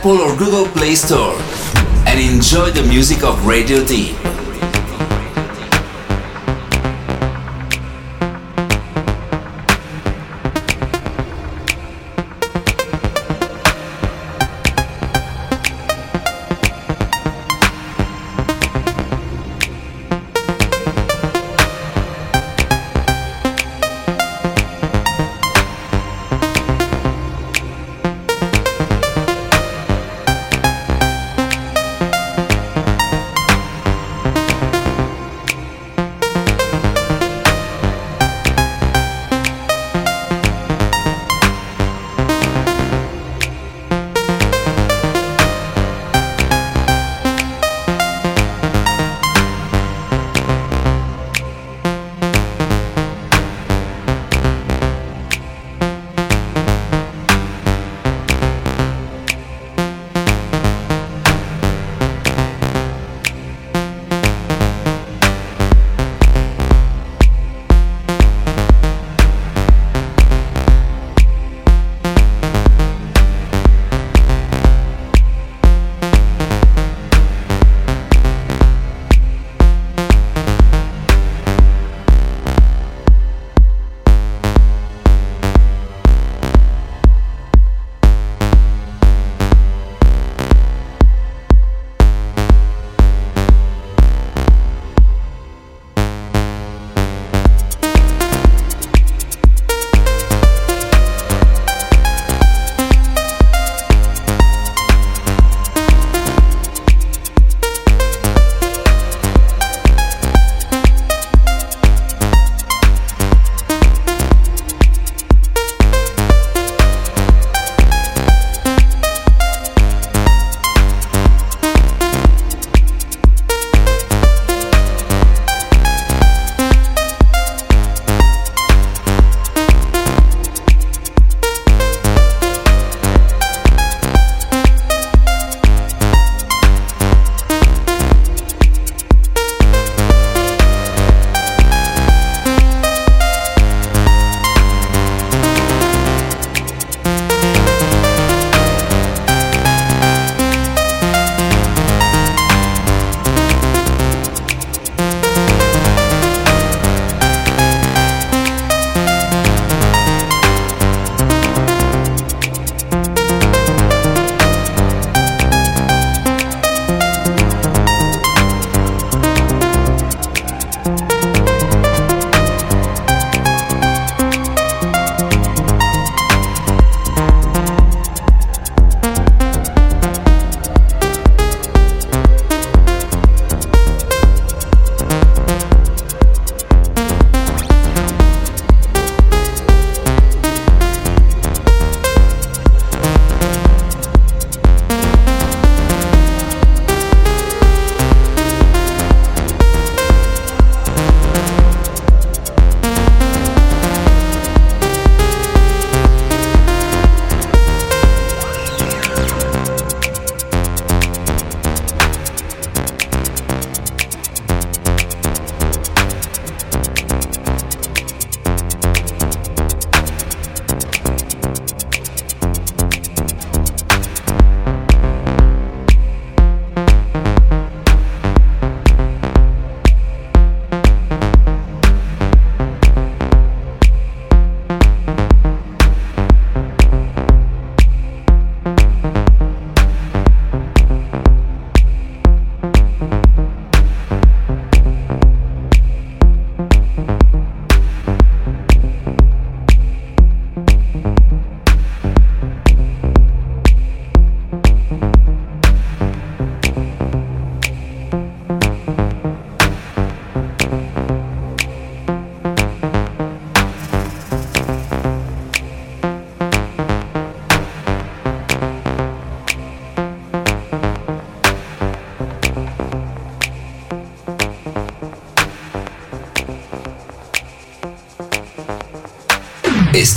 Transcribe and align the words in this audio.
Apple 0.00 0.22
or 0.22 0.34
Google 0.34 0.64
Play 0.64 0.94
Store 0.94 1.34
and 2.08 2.18
enjoy 2.18 2.70
the 2.70 2.82
music 2.84 3.22
of 3.22 3.44
Radio 3.44 3.84
D. 3.84 4.16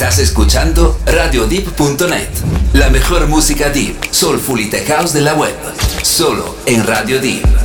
Estás 0.03 0.19
escuchando 0.19 0.99
RadioDeep.net, 1.05 2.27
la 2.73 2.89
mejor 2.89 3.29
música 3.29 3.69
deep, 3.69 3.95
soulful 4.11 4.59
y 4.59 4.69
tech 4.69 4.85
house 4.89 5.13
de 5.13 5.21
la 5.21 5.33
web, 5.33 5.55
solo 6.01 6.57
en 6.65 6.85
Radio 6.85 7.21
Deep. 7.21 7.62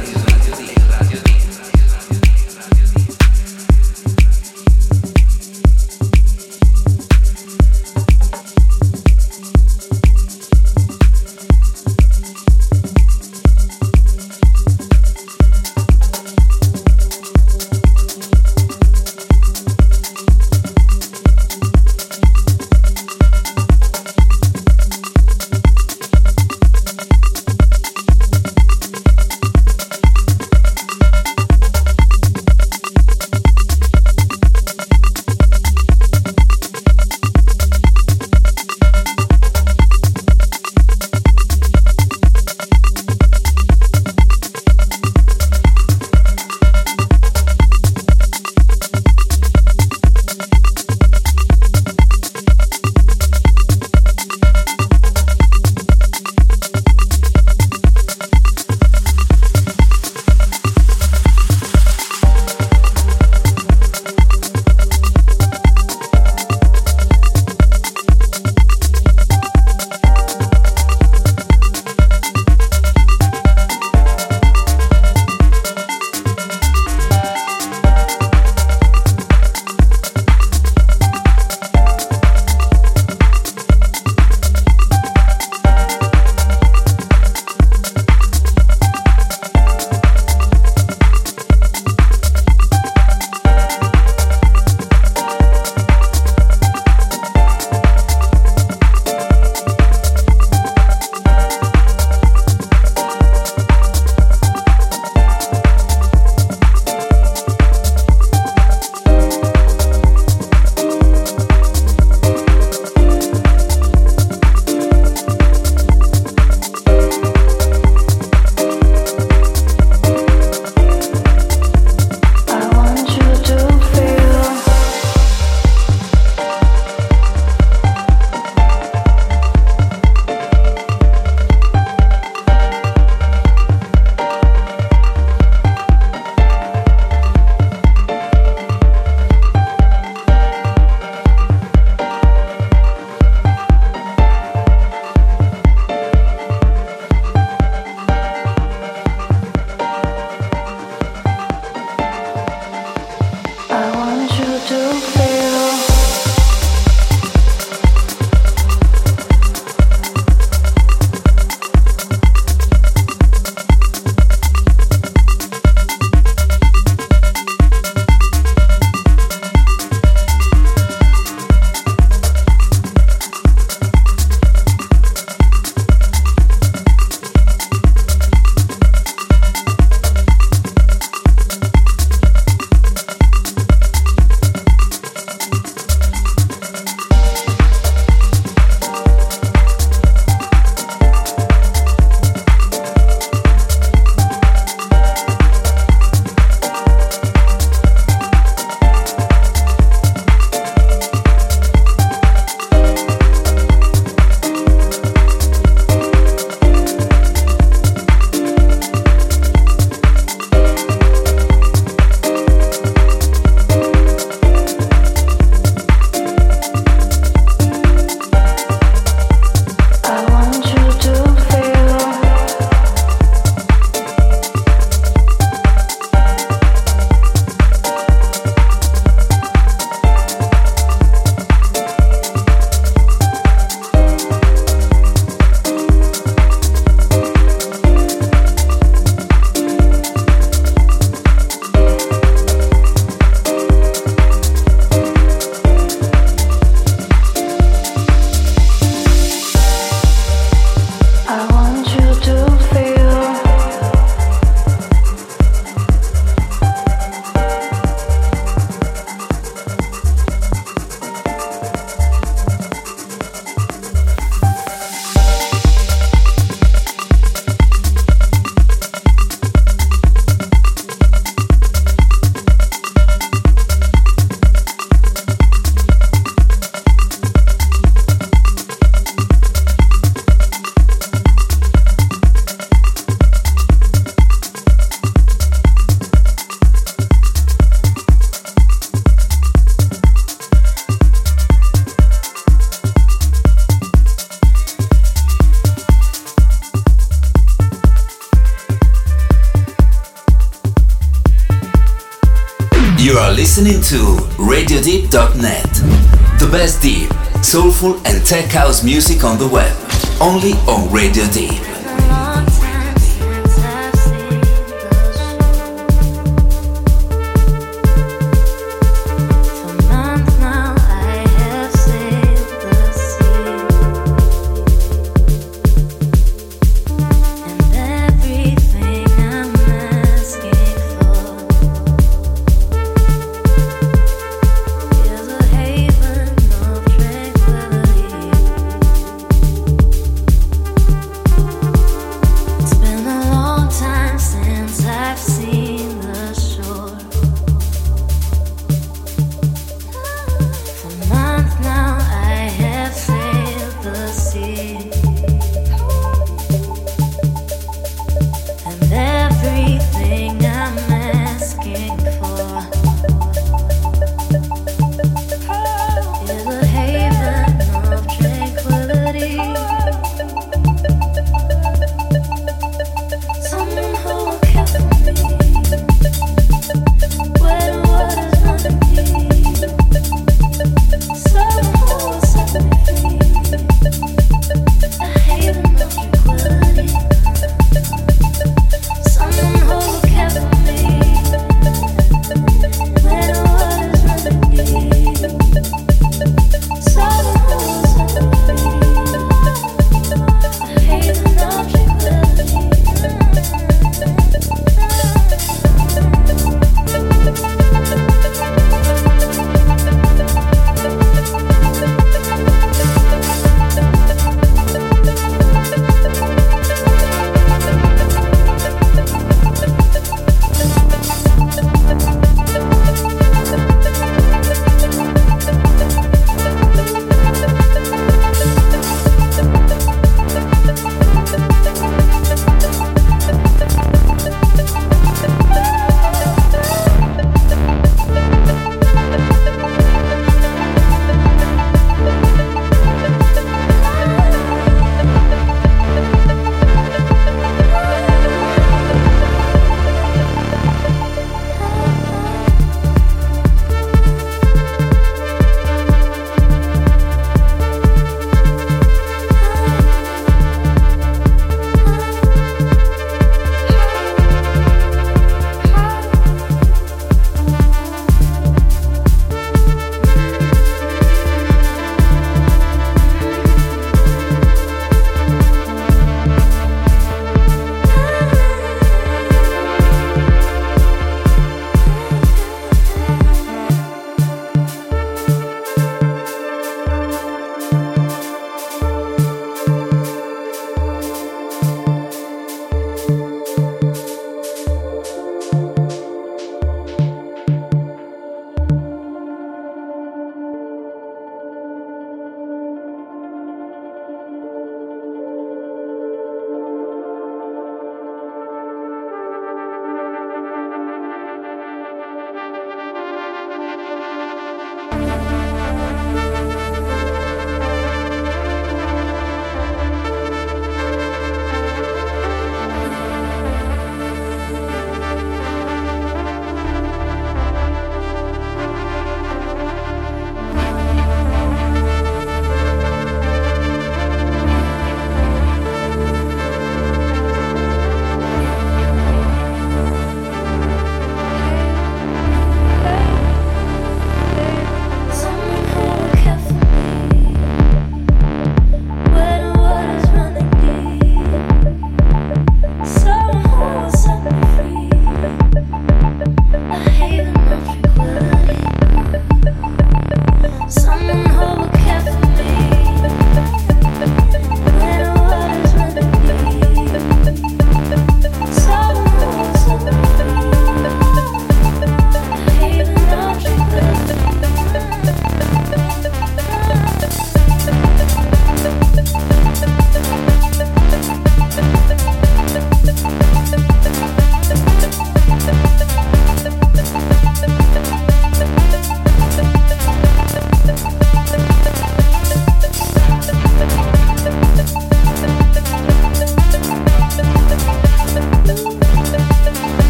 Soulful 307.78 308.00
and 308.06 308.26
tech 308.26 308.50
house 308.50 308.82
music 308.82 309.24
on 309.24 309.38
the 309.38 309.46
web. 309.46 309.76
Only 310.20 310.52
on 310.66 310.92
Radio 310.92 311.26
Deep. 311.28 311.77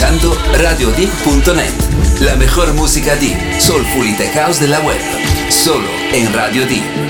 escuchando 0.00 0.34
la 2.20 2.34
mejor 2.36 2.72
música 2.72 3.16
deep, 3.16 3.38
soulful 3.60 4.06
y 4.06 4.16
tech 4.16 4.32
house 4.32 4.58
de 4.58 4.68
la 4.68 4.80
web, 4.80 4.98
solo 5.50 5.88
en 6.12 6.32
Radio 6.32 6.66
Deep. 6.66 7.09